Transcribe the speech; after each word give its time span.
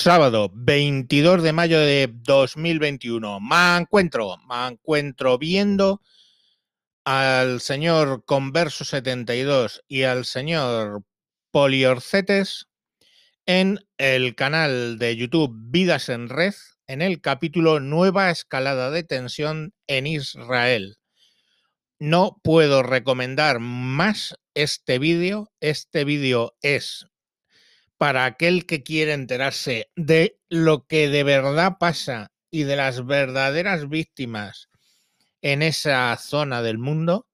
sábado 0.00 0.50
22 0.54 1.42
de 1.42 1.52
mayo 1.52 1.78
de 1.78 2.10
2021. 2.10 3.38
Me 3.38 3.76
encuentro, 3.76 4.38
me 4.48 4.68
encuentro 4.68 5.36
viendo 5.36 6.00
al 7.04 7.60
señor 7.60 8.24
Converso 8.24 8.86
72 8.86 9.84
y 9.88 10.04
al 10.04 10.24
señor 10.24 11.02
Poliorcetes 11.50 12.68
en 13.44 13.78
el 13.98 14.34
canal 14.34 14.98
de 14.98 15.16
YouTube 15.16 15.54
Vidas 15.54 16.08
en 16.08 16.30
Red, 16.30 16.54
en 16.86 17.02
el 17.02 17.20
capítulo 17.20 17.78
Nueva 17.78 18.30
escalada 18.30 18.90
de 18.90 19.02
tensión 19.02 19.74
en 19.86 20.06
Israel. 20.06 20.96
No 21.98 22.40
puedo 22.42 22.82
recomendar 22.82 23.60
más 23.60 24.34
este 24.54 24.98
vídeo. 24.98 25.52
Este 25.60 26.04
vídeo 26.04 26.54
es 26.62 27.06
para 28.00 28.24
aquel 28.24 28.64
que 28.64 28.82
quiere 28.82 29.12
enterarse 29.12 29.90
de 29.94 30.40
lo 30.48 30.86
que 30.86 31.10
de 31.10 31.22
verdad 31.22 31.76
pasa 31.78 32.32
y 32.50 32.62
de 32.62 32.74
las 32.74 33.04
verdaderas 33.04 33.90
víctimas 33.90 34.70
en 35.42 35.60
esa 35.60 36.16
zona 36.16 36.62
del 36.62 36.78
mundo, 36.78 37.28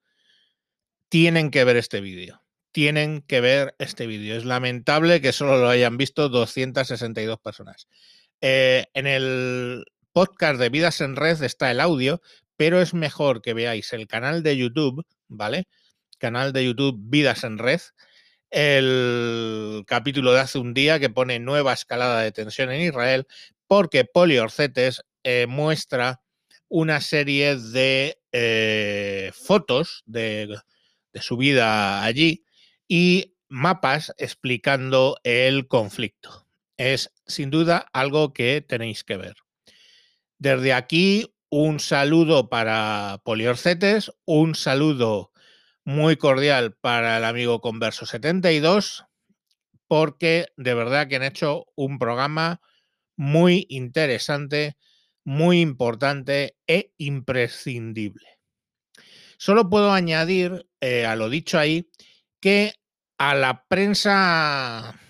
tienen 1.08 1.52
que 1.52 1.62
ver 1.62 1.77
este 1.77 2.00
vídeo. 2.00 2.42
Tienen 2.72 3.22
que 3.22 3.41
ver 3.41 3.77
este 3.78 4.08
vídeo. 4.08 4.36
Es 4.36 4.44
lamentable 4.44 5.20
que 5.20 5.32
solo 5.32 5.56
lo 5.56 5.68
hayan 5.68 5.96
visto 5.98 6.28
262 6.28 7.38
personas. 7.38 7.86
Eh, 8.41 8.86
en 8.92 9.06
el 9.06 9.84
podcast 10.10 10.58
de 10.58 10.69
Vidas 10.69 11.00
en 11.00 11.14
Red 11.14 11.44
está 11.44 11.70
el 11.70 11.78
audio, 11.78 12.20
pero 12.56 12.80
es 12.80 12.92
mejor 12.92 13.41
que 13.41 13.55
veáis 13.55 13.92
el 13.92 14.08
canal 14.08 14.42
de 14.42 14.56
YouTube, 14.56 15.06
¿vale? 15.28 15.69
Canal 16.19 16.52
de 16.52 16.64
YouTube 16.64 16.98
Vidas 16.98 17.44
en 17.44 17.58
Red, 17.58 17.83
el 18.50 19.84
capítulo 19.86 20.32
de 20.32 20.41
hace 20.41 20.59
un 20.59 20.74
día 20.74 20.98
que 20.98 21.10
pone 21.10 21.38
nueva 21.38 21.73
escalada 21.73 22.23
de 22.23 22.32
tensión 22.32 22.70
en 22.70 22.82
Israel, 22.82 23.27
porque 23.66 24.05
Poliorcetes 24.05 25.02
eh, 25.25 25.47
muestra 25.48 26.22
una 26.69 27.00
serie 27.00 27.56
de 27.56 28.19
eh, 28.33 29.30
fotos 29.34 30.02
de, 30.06 30.56
de 31.12 31.22
su 31.22 31.36
vida 31.36 32.05
allí 32.05 32.44
y 32.89 33.34
mapas 33.48 34.12
explicando 34.19 35.19
el 35.24 35.69
conflicto. 35.69 36.47
Es 36.77 37.12
sin 37.27 37.50
duda 37.50 37.86
algo 37.92 38.33
que 38.33 38.61
tenéis 38.61 39.05
que 39.05 39.17
ver. 39.17 39.36
Desde 40.39 40.74
aquí, 40.74 41.34
un 41.48 41.80
saludo 41.80 42.48
para 42.48 43.20
Poliorcetes, 43.24 44.12
un 44.27 44.55
saludo 44.55 45.30
muy 45.87 46.19
cordial 46.19 46.77
para 46.79 47.17
el 47.17 47.25
amigo 47.25 47.62
Converso 47.62 48.05
72, 48.05 49.06
porque 49.89 50.48
de 50.59 50.75
verdad 50.75 51.09
que 51.09 51.17
han 51.17 51.23
hecho 51.23 51.65
un 51.75 51.98
programa 51.98 52.61
muy 53.17 53.65
interesante 53.70 54.77
muy 55.27 55.61
importante 55.61 56.57
e 56.69 56.92
imprescindible. 56.98 58.39
Solo 59.39 59.69
puedo 59.69 59.92
añadir 59.92 60.69
eh, 60.81 61.05
a 61.05 61.17
lo 61.17 61.29
dicho 61.29 61.59
ahí 61.59 61.91
que 62.41 62.75
a 63.19 63.34
la 63.34 63.64
prensa 63.67 65.01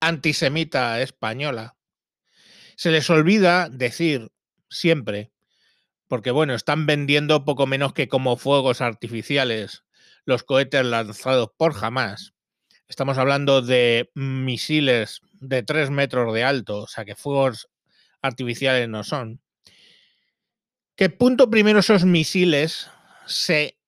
antisemita 0.00 1.00
española 1.00 1.76
se 2.74 2.90
les 2.90 3.08
olvida 3.10 3.68
decir 3.68 4.32
siempre, 4.68 5.30
porque 6.10 6.32
bueno, 6.32 6.54
están 6.54 6.86
vendiendo 6.86 7.44
poco 7.44 7.68
menos 7.68 7.92
que 7.92 8.08
como 8.08 8.36
fuegos 8.36 8.80
artificiales 8.80 9.84
los 10.24 10.42
cohetes 10.42 10.84
lanzados 10.84 11.50
por 11.56 11.72
Hamas. 11.80 12.34
Estamos 12.88 13.16
hablando 13.16 13.62
de 13.62 14.10
misiles 14.14 15.20
de 15.34 15.62
3 15.62 15.90
metros 15.90 16.34
de 16.34 16.42
alto, 16.42 16.78
o 16.78 16.86
sea 16.88 17.04
que 17.04 17.14
fuegos 17.14 17.68
artificiales 18.22 18.88
no 18.88 19.04
son. 19.04 19.40
Que 20.96 21.10
punto 21.10 21.48
primero 21.48 21.78
esos 21.78 22.04
misiles 22.04 22.90
se 23.26 23.78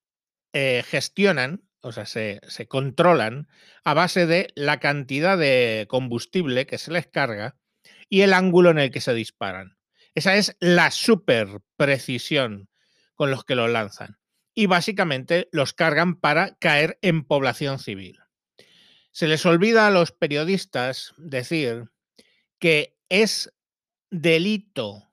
eh, 0.53 0.85
gestionan, 0.87 1.65
o 1.81 1.91
sea, 1.91 2.07
se, 2.07 2.41
se 2.47 2.69
controlan 2.69 3.49
a 3.83 3.95
base 3.95 4.27
de 4.27 4.47
la 4.55 4.79
cantidad 4.79 5.37
de 5.37 5.87
combustible 5.89 6.67
que 6.67 6.79
se 6.79 6.93
les 6.93 7.09
carga 7.09 7.57
y 8.09 8.21
el 8.21 8.33
ángulo 8.33 8.71
en 8.71 8.79
el 8.79 8.93
que 8.93 9.01
se 9.01 9.13
disparan. 9.13 9.77
Esa 10.15 10.37
es 10.37 10.57
la 10.61 10.91
super 10.91 11.61
precisión 11.77 12.69
con 13.15 13.31
los 13.31 13.45
que 13.45 13.55
los 13.55 13.71
lanzan. 13.71 14.19
Y 14.55 14.67
básicamente 14.67 15.49
los 15.53 15.73
cargan 15.73 16.17
para 16.17 16.57
caer 16.57 16.99
en 17.03 17.25
población 17.25 17.79
civil. 17.79 18.19
Se 19.11 19.29
les 19.29 19.45
olvida 19.47 19.87
a 19.87 19.91
los 19.91 20.13
periodistas 20.13 21.15
decir 21.17 21.91
que 22.59 22.99
es 23.09 23.53
delito 24.11 25.11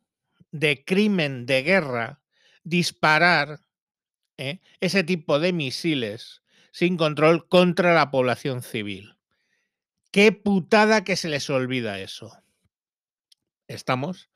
de 0.52 0.84
crimen 0.84 1.46
de 1.46 1.64
guerra 1.64 2.22
disparar 2.64 3.62
¿eh? 4.38 4.60
ese 4.80 5.04
tipo 5.04 5.40
de 5.40 5.54
misiles 5.54 6.42
sin 6.72 6.98
control 6.98 7.48
contra 7.48 7.94
la 7.94 8.12
población 8.12 8.62
civil. 8.62 9.16
Qué 10.12 10.32
putada 10.32 11.04
que 11.04 11.16
se 11.16 11.30
les 11.30 11.50
olvida 11.50 12.00
eso. 12.00 12.42
¿Estamos? 13.68 14.30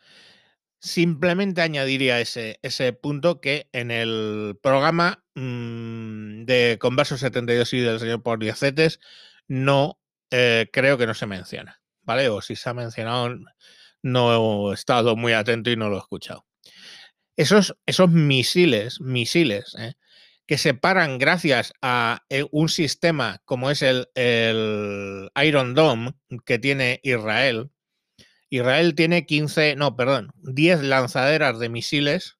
Simplemente 0.83 1.61
añadiría 1.61 2.19
ese, 2.19 2.59
ese 2.61 2.91
punto 2.91 3.39
que 3.39 3.69
en 3.71 3.89
el 3.89 4.59
programa 4.61 5.23
mmm, 5.33 6.43
de 6.43 6.77
Converso 6.77 7.17
72 7.17 7.71
y 7.71 7.79
del 7.79 8.01
señor 8.01 8.21
Poliacetes 8.21 8.99
no 9.47 9.97
eh, 10.29 10.67
creo 10.73 10.97
que 10.97 11.07
no 11.07 11.13
se 11.13 11.25
menciona. 11.25 11.81
¿Vale? 12.01 12.27
O 12.27 12.41
si 12.41 12.57
se 12.57 12.69
ha 12.69 12.73
mencionado, 12.73 13.33
no 14.01 14.71
he 14.71 14.73
estado 14.73 15.15
muy 15.15 15.31
atento 15.31 15.71
y 15.71 15.77
no 15.77 15.87
lo 15.87 15.95
he 15.95 15.99
escuchado. 15.99 16.45
Esos, 17.37 17.77
esos 17.85 18.09
misiles, 18.09 18.99
misiles, 18.99 19.75
¿eh? 19.79 19.93
que 20.45 20.57
se 20.57 20.73
paran 20.73 21.17
gracias 21.17 21.71
a 21.81 22.25
eh, 22.27 22.45
un 22.51 22.67
sistema 22.67 23.41
como 23.45 23.71
es 23.71 23.81
el, 23.83 24.09
el, 24.15 25.31
Iron 25.45 25.75
Dome 25.75 26.13
que 26.45 26.59
tiene 26.59 26.99
Israel. 27.03 27.71
Israel 28.53 28.93
tiene 28.93 29.25
15, 29.25 29.75
no, 29.77 29.95
perdón, 29.95 30.31
10 30.43 30.83
lanzaderas 30.83 31.57
de 31.57 31.69
misiles 31.69 32.37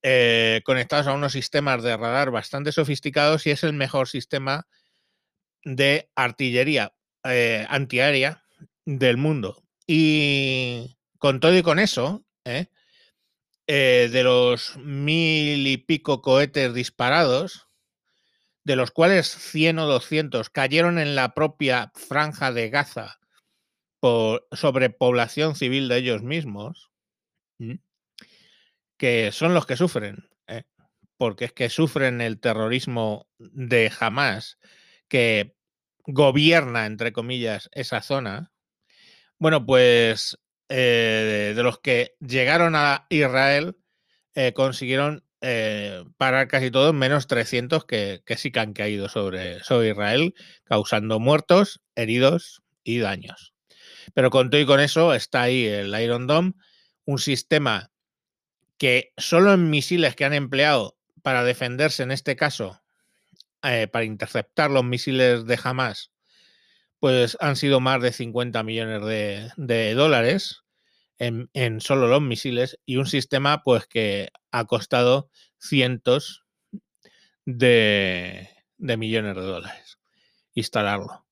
eh, 0.00 0.62
conectados 0.64 1.06
a 1.06 1.12
unos 1.12 1.32
sistemas 1.32 1.82
de 1.82 1.94
radar 1.98 2.30
bastante 2.30 2.72
sofisticados 2.72 3.46
y 3.46 3.50
es 3.50 3.62
el 3.62 3.74
mejor 3.74 4.08
sistema 4.08 4.66
de 5.64 6.08
artillería 6.14 6.94
eh, 7.24 7.66
antiaérea 7.68 8.42
del 8.86 9.18
mundo. 9.18 9.62
Y 9.86 10.96
con 11.18 11.40
todo 11.40 11.54
y 11.58 11.62
con 11.62 11.78
eso, 11.78 12.24
¿eh? 12.46 12.68
Eh, 13.66 14.08
de 14.10 14.22
los 14.22 14.78
mil 14.78 15.66
y 15.66 15.76
pico 15.76 16.22
cohetes 16.22 16.72
disparados, 16.72 17.68
de 18.64 18.76
los 18.76 18.92
cuales 18.92 19.26
100 19.26 19.78
o 19.80 19.86
200 19.86 20.48
cayeron 20.48 20.98
en 20.98 21.14
la 21.14 21.34
propia 21.34 21.92
franja 21.94 22.50
de 22.50 22.70
Gaza 22.70 23.17
por, 24.00 24.46
sobre 24.52 24.90
población 24.90 25.54
civil 25.54 25.88
de 25.88 25.96
ellos 25.98 26.22
mismos, 26.22 26.90
que 28.96 29.32
son 29.32 29.54
los 29.54 29.66
que 29.66 29.76
sufren, 29.76 30.28
¿eh? 30.46 30.64
porque 31.16 31.46
es 31.46 31.52
que 31.52 31.68
sufren 31.70 32.20
el 32.20 32.40
terrorismo 32.40 33.28
de 33.38 33.92
Hamas, 33.98 34.58
que 35.08 35.56
gobierna, 36.06 36.86
entre 36.86 37.12
comillas, 37.12 37.68
esa 37.72 38.02
zona, 38.02 38.52
bueno, 39.38 39.64
pues 39.64 40.38
eh, 40.68 41.52
de 41.54 41.62
los 41.62 41.78
que 41.80 42.16
llegaron 42.20 42.74
a 42.76 43.06
Israel, 43.08 43.76
eh, 44.34 44.52
consiguieron 44.52 45.24
eh, 45.40 46.04
parar 46.16 46.48
casi 46.48 46.70
todos, 46.70 46.92
menos 46.94 47.26
300 47.28 47.84
que, 47.84 48.22
que, 48.26 48.36
sí 48.36 48.50
que 48.50 48.60
han 48.60 48.72
caído 48.72 49.08
sobre, 49.08 49.62
sobre 49.62 49.90
Israel, 49.90 50.34
causando 50.64 51.20
muertos, 51.20 51.80
heridos 51.94 52.62
y 52.82 52.98
daños. 52.98 53.54
Pero 54.14 54.30
con 54.30 54.50
todo 54.50 54.60
y 54.60 54.66
con 54.66 54.80
eso 54.80 55.14
está 55.14 55.42
ahí 55.42 55.66
el 55.66 55.98
Iron 56.00 56.26
Dome, 56.26 56.52
un 57.04 57.18
sistema 57.18 57.90
que 58.76 59.12
solo 59.16 59.52
en 59.52 59.70
misiles 59.70 60.14
que 60.14 60.24
han 60.24 60.34
empleado 60.34 60.96
para 61.22 61.44
defenderse, 61.44 62.02
en 62.02 62.10
este 62.10 62.36
caso, 62.36 62.80
eh, 63.62 63.88
para 63.88 64.04
interceptar 64.04 64.70
los 64.70 64.84
misiles 64.84 65.46
de 65.46 65.58
Hamas, 65.62 66.12
pues 67.00 67.36
han 67.40 67.56
sido 67.56 67.80
más 67.80 68.00
de 68.02 68.12
50 68.12 68.62
millones 68.62 69.52
de, 69.56 69.94
dólares 69.94 70.62
en, 71.18 71.50
en, 71.54 71.80
solo 71.80 72.08
los 72.08 72.22
misiles 72.22 72.78
y 72.86 72.96
un 72.96 73.06
sistema 73.06 73.62
pues 73.62 73.86
que 73.86 74.30
ha 74.52 74.64
costado 74.64 75.30
cientos 75.58 76.44
de, 77.44 78.48
de 78.78 78.96
millones 78.96 79.34
de 79.34 79.42
dólares 79.42 79.98
instalarlo. 80.58 81.24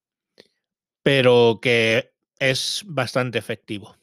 Pero 1.02 1.58
que 1.62 2.12
es 2.38 2.82
bastante 2.86 3.38
efectivo. 3.38 3.96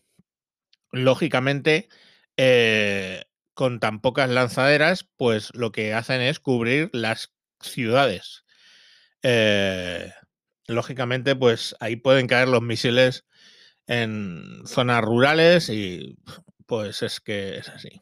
Lógicamente, 0.92 1.90
eh, 2.38 3.24
con 3.54 3.80
tan 3.80 4.02
pocas 4.02 4.30
lanzaderas, 4.30 5.08
pues 5.18 5.54
lo 5.54 5.72
que 5.72 5.94
hacen 5.94 6.22
es 6.22 6.40
cubrir 6.40 6.90
las 6.94 7.34
ciudades. 7.60 8.44
Eh, 9.24 10.12
lógicamente, 10.68 11.36
pues 11.36 11.76
ahí 11.80 11.96
pueden 11.96 12.28
caer 12.28 12.48
los 12.48 12.62
misiles 12.62 13.26
en 13.88 14.62
zonas 14.66 15.04
rurales 15.04 15.70
y 15.70 16.18
pues 16.66 17.02
es 17.04 17.20
que 17.20 17.58
es 17.58 17.70
así. 17.70 18.02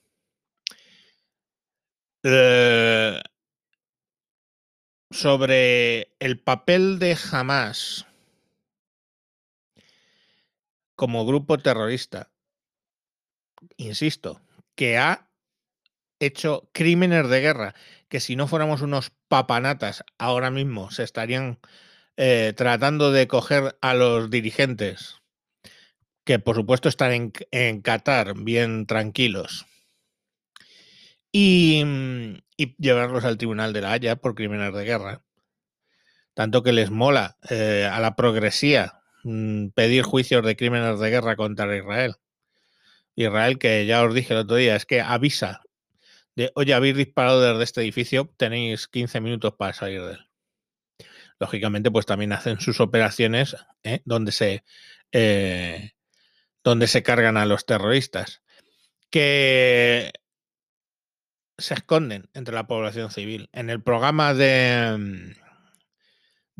Eh, 2.24 3.22
sobre 5.10 6.14
el 6.20 6.40
papel 6.40 7.00
de 7.00 7.18
Hamas 7.32 8.06
como 11.02 11.26
grupo 11.26 11.58
terrorista, 11.58 12.30
insisto, 13.76 14.40
que 14.76 15.00
ha 15.00 15.32
hecho 16.20 16.70
crímenes 16.74 17.28
de 17.28 17.42
guerra, 17.42 17.74
que 18.08 18.20
si 18.20 18.36
no 18.36 18.48
fuéramos 18.48 18.84
unos 18.84 19.12
papanatas 19.28 20.04
ahora 20.20 20.52
mismo 20.52 20.92
se 20.92 21.02
estarían 21.02 21.58
eh, 22.18 22.54
tratando 22.56 23.12
de 23.12 23.28
coger 23.28 23.80
a 23.82 23.96
los 23.96 24.30
dirigentes, 24.30 25.16
que 26.24 26.38
por 26.38 26.56
supuesto 26.56 26.88
están 26.88 27.14
en, 27.14 27.34
en 27.50 27.82
Qatar 27.82 28.36
bien 28.36 28.86
tranquilos, 28.86 29.66
y, 31.32 31.82
mm, 31.84 32.44
y, 32.58 32.76
llevarlos 32.78 33.26
al 33.26 33.40
Tribunal 33.40 33.74
de 33.74 33.82
la 33.82 33.94
Haya 33.94 34.18
por 34.18 34.36
crímenes 34.36 34.72
de 34.72 34.86
guerra. 34.86 35.24
Tanto 36.36 36.62
que 36.62 36.74
les 36.74 36.92
mola 36.92 37.40
eh, 37.50 37.90
a 37.92 38.00
la 38.00 38.16
progresía 38.16 39.01
pedir 39.76 40.04
juicios 40.04 40.46
de 40.46 40.56
crímenes 40.56 41.00
de 41.00 41.10
guerra 41.10 41.36
contra 41.36 41.76
Israel. 41.76 42.16
Israel, 43.16 43.60
que 43.60 43.86
ya 43.86 44.04
os 44.04 44.14
dije 44.14 44.34
el 44.34 44.40
otro 44.42 44.56
día, 44.56 44.76
es 44.76 44.86
que 44.86 45.02
avisa 45.02 45.62
de, 46.36 46.52
oye, 46.56 46.74
habéis 46.74 46.96
disparado 46.96 47.42
desde 47.42 47.64
este 47.64 47.82
edificio, 47.82 48.34
tenéis 48.38 48.88
15 48.88 49.20
minutos 49.22 49.54
para 49.58 49.74
salir 49.74 50.02
de 50.04 50.14
él. 50.14 50.30
Lógicamente, 51.40 51.92
pues 51.92 52.06
también 52.06 52.34
hacen 52.34 52.60
sus 52.60 52.80
operaciones 52.80 53.56
¿eh? 53.84 54.02
donde, 54.06 54.32
se, 54.32 54.64
eh, 55.12 55.92
donde 56.64 56.88
se 56.88 57.04
cargan 57.04 57.38
a 57.38 57.46
los 57.46 57.66
terroristas. 57.66 58.42
Que 59.10 60.14
se 61.58 61.74
esconden 61.74 62.30
entre 62.34 62.56
la 62.56 62.68
población 62.68 63.12
civil. 63.12 63.50
En 63.52 63.70
el 63.70 63.82
programa 63.82 64.34
de, 64.34 64.96
mm, 64.98 65.51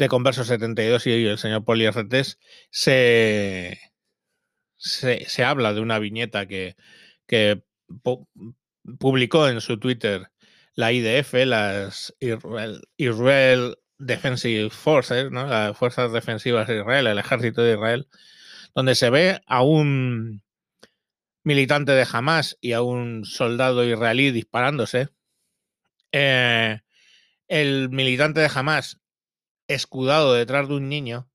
de 0.02 0.10
Converso 0.10 0.44
72 0.44 1.06
y 1.06 1.28
el 1.28 1.38
señor 1.38 1.64
Poli 1.64 1.88
se, 2.72 3.80
se, 4.76 5.26
se, 5.30 5.44
habla 5.44 5.74
de 5.74 5.80
una 5.80 6.00
viñeta 6.00 6.48
que, 6.48 6.76
que 7.28 7.62
publicó 8.98 9.48
en 9.48 9.62
su 9.62 9.80
Twitter 9.80 10.32
la 10.74 10.92
IDF, 10.92 11.34
las 11.46 12.16
Israel, 12.20 12.82
Israel 12.98 13.78
Defensive 14.00 14.72
Forces, 14.72 15.30
¿no? 15.30 15.46
las 15.46 15.78
Fuerzas 15.78 16.12
Defensivas 16.12 16.68
de 16.68 16.80
Israel, 16.80 17.06
el 17.06 17.20
Ejército 17.20 17.62
de 17.62 17.74
Israel, 17.74 18.08
donde 18.74 18.96
se 18.96 19.12
ve 19.12 19.40
a 19.46 19.62
un 19.62 20.42
militante 21.44 21.92
de 21.92 22.08
Hamas 22.12 22.58
y 22.60 22.72
a 22.72 22.82
un 22.82 23.24
soldado 23.24 23.86
israelí 23.86 24.32
disparándose. 24.32 25.10
Eh, 26.12 26.80
el 27.48 27.90
militante 27.90 28.40
de 28.40 28.50
Hamas 28.52 29.01
escudado 29.74 30.34
detrás 30.34 30.68
de 30.68 30.76
un 30.76 30.90
niño 30.90 31.30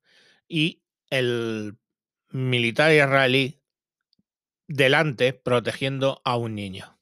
y 0.49 0.83
el 1.11 1.77
militar 2.31 2.93
israelí 2.93 3.61
delante 4.69 5.33
protegiendo 5.33 6.21
a 6.25 6.37
un 6.37 6.55
niño. 6.55 6.99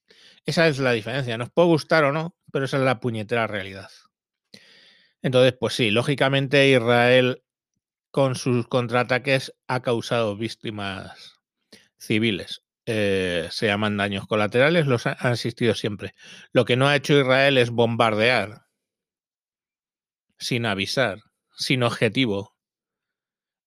Esa 0.47 0.69
es 0.69 0.79
la 0.79 0.93
diferencia. 0.93 1.39
Nos 1.39 1.51
puede 1.51 1.69
gustar 1.69 2.05
o 2.05 2.13
no, 2.13 2.37
pero 2.53 2.67
esa 2.67 2.77
es 2.77 2.83
la 2.83 3.01
puñetera 3.01 3.47
realidad. 3.47 3.91
Entonces, 5.23 5.55
pues 5.59 5.75
sí, 5.75 5.91
lógicamente 5.91 6.69
Israel 6.69 7.43
con 8.11 8.37
sus 8.37 8.69
contraataques 8.69 9.55
ha 9.67 9.81
causado 9.83 10.37
víctimas 10.37 11.41
civiles. 11.99 12.63
Eh, 12.87 13.49
se 13.51 13.67
llaman 13.67 13.97
daños 13.97 14.27
colaterales, 14.27 14.87
los 14.87 15.07
han 15.07 15.33
existido 15.33 15.75
siempre. 15.75 16.15
Lo 16.53 16.67
que 16.67 16.77
no 16.77 16.87
ha 16.87 16.97
hecho 16.97 17.19
Israel 17.19 17.57
es 17.57 17.71
bombardear 17.71 18.64
sin 20.39 20.67
avisar, 20.67 21.21
sin 21.57 21.83
objetivo 21.83 22.55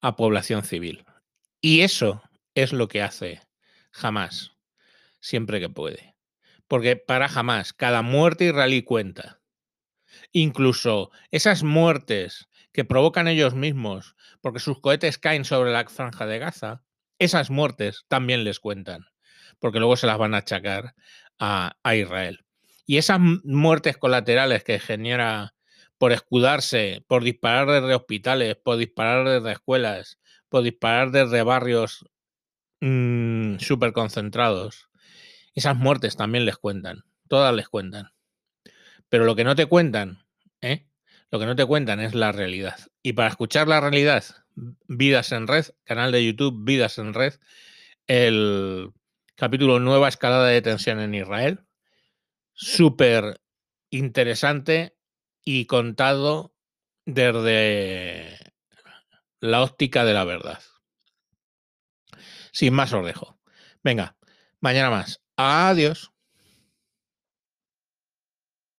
a 0.02 0.16
población 0.16 0.64
civil. 0.64 1.06
Y 1.62 1.82
eso 1.82 2.22
es 2.56 2.74
lo 2.74 2.88
que 2.88 3.02
hace 3.02 3.42
jamás, 3.92 4.52
siempre 5.20 5.60
que 5.60 5.70
puede. 5.70 6.16
Porque 6.68 6.96
para 6.96 7.30
jamás, 7.30 7.74
cada 7.74 8.02
muerte 8.02 8.46
israelí 8.46 8.84
cuenta. 8.84 9.42
Incluso 10.32 11.12
esas 11.32 11.64
muertes 11.64 12.48
que 12.72 12.86
provocan 12.86 13.28
ellos 13.28 13.56
mismos 13.56 14.16
porque 14.42 14.60
sus 14.60 14.80
cohetes 14.80 15.18
caen 15.18 15.46
sobre 15.46 15.72
la 15.72 15.86
franja 15.88 16.26
de 16.26 16.40
Gaza, 16.40 16.84
esas 17.20 17.50
muertes 17.50 18.06
también 18.08 18.44
les 18.44 18.60
cuentan, 18.60 19.06
porque 19.60 19.80
luego 19.80 19.98
se 19.98 20.08
las 20.08 20.18
van 20.18 20.36
a 20.36 20.40
achacar 20.40 20.94
a, 21.40 21.78
a 21.84 21.96
Israel. 21.96 22.46
Y 22.86 22.98
esas 22.98 23.20
muertes 23.20 23.98
colaterales 23.98 24.64
que 24.64 24.80
genera 24.80 25.56
por 25.98 26.12
escudarse, 26.12 27.04
por 27.08 27.24
disparar 27.24 27.82
desde 27.82 27.96
hospitales, 27.96 28.56
por 28.56 28.78
disparar 28.78 29.28
desde 29.28 29.52
escuelas, 29.52 30.20
por 30.50 30.64
disparar 30.64 31.12
desde 31.12 31.44
barrios 31.44 32.06
mmm, 32.82 33.58
súper 33.58 33.94
concentrados, 33.94 34.90
esas 35.54 35.76
muertes 35.76 36.16
también 36.16 36.46
les 36.46 36.58
cuentan, 36.58 37.04
todas 37.28 37.54
les 37.54 37.68
cuentan. 37.68 38.12
Pero 39.10 39.26
lo 39.26 39.36
que 39.36 39.44
no 39.44 39.56
te 39.56 39.66
cuentan, 39.66 40.24
¿eh? 40.62 40.88
lo 41.32 41.40
que 41.40 41.46
no 41.46 41.56
te 41.56 41.66
cuentan 41.66 42.00
es 42.00 42.14
la 42.14 42.32
realidad. 42.32 42.78
Y 43.02 43.14
para 43.14 43.30
escuchar 43.30 43.68
la 43.68 43.82
realidad, 43.82 44.24
Vidas 44.88 45.32
en 45.32 45.48
Red, 45.48 45.66
canal 45.84 46.12
de 46.12 46.26
YouTube 46.26 46.64
Vidas 46.64 46.98
en 46.98 47.14
Red, 47.14 47.36
el 48.08 48.92
capítulo 49.36 49.80
Nueva 49.80 50.10
escalada 50.10 50.48
de 50.48 50.62
tensión 50.62 51.00
en 51.00 51.16
Israel. 51.16 51.66
Súper 52.54 53.40
interesante 53.90 54.97
y 55.50 55.66
contado 55.66 56.54
desde 57.06 58.52
la 59.40 59.62
óptica 59.62 60.04
de 60.04 60.14
la 60.14 60.26
verdad. 60.26 60.60
Sin 62.52 62.74
más 62.74 62.92
os 62.92 63.06
dejo. 63.06 63.40
Venga, 63.82 64.18
mañana 64.60 64.90
más. 64.90 65.22
Adiós. 65.38 66.12